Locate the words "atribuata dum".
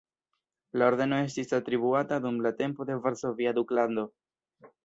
1.59-2.41